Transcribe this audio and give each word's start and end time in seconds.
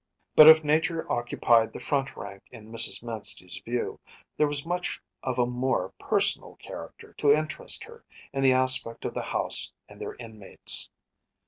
But 0.35 0.49
if 0.49 0.63
nature 0.63 1.05
occupied 1.11 1.73
the 1.73 1.79
front 1.79 2.17
rank 2.17 2.41
in 2.49 2.71
Mrs. 2.71 3.03
Manstey’s 3.03 3.59
view, 3.63 3.99
there 4.35 4.47
was 4.47 4.65
much 4.65 4.99
of 5.21 5.37
a 5.37 5.45
more 5.45 5.93
personal 5.99 6.55
character 6.55 7.13
to 7.19 7.31
interest 7.31 7.83
her 7.83 8.03
in 8.33 8.41
the 8.41 8.51
aspect 8.53 9.05
of 9.05 9.13
the 9.13 9.21
houses 9.21 9.71
and 9.87 10.01
their 10.01 10.15
inmates. 10.15 10.89